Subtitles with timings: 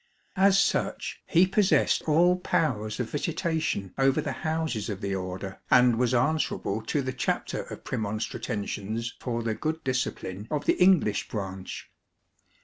[0.35, 5.99] As such he possessed all powers of visitation over the houses of the Order, and
[5.99, 11.91] was answerable to the Chapter of Premonstratensians for the good discipline of the English branch.